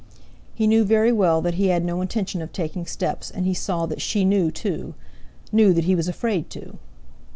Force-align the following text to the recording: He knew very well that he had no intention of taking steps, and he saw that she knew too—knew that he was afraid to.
He 0.55 0.65
knew 0.65 0.83
very 0.83 1.11
well 1.11 1.41
that 1.43 1.53
he 1.53 1.67
had 1.67 1.85
no 1.85 2.01
intention 2.01 2.41
of 2.41 2.51
taking 2.51 2.87
steps, 2.87 3.29
and 3.29 3.45
he 3.45 3.53
saw 3.53 3.85
that 3.85 4.01
she 4.01 4.25
knew 4.25 4.49
too—knew 4.49 5.73
that 5.73 5.83
he 5.83 5.93
was 5.93 6.07
afraid 6.07 6.49
to. 6.49 6.79